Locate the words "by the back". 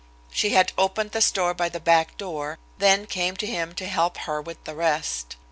1.53-2.17